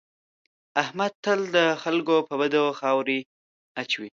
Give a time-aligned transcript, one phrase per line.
[0.81, 3.19] احمد تل د خلکو په بدو خاورې
[3.81, 4.09] اچوي.